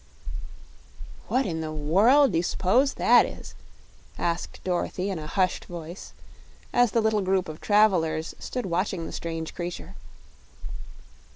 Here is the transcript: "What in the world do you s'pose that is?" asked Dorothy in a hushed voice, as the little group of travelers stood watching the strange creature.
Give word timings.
"What 1.27 1.45
in 1.45 1.61
the 1.61 1.71
world 1.71 2.31
do 2.31 2.39
you 2.39 2.43
s'pose 2.43 2.95
that 2.95 3.23
is?" 3.23 3.53
asked 4.17 4.63
Dorothy 4.63 5.11
in 5.11 5.19
a 5.19 5.27
hushed 5.27 5.65
voice, 5.65 6.13
as 6.73 6.89
the 6.89 7.01
little 7.01 7.21
group 7.21 7.47
of 7.47 7.61
travelers 7.61 8.33
stood 8.39 8.65
watching 8.65 9.05
the 9.05 9.11
strange 9.11 9.53
creature. 9.53 9.93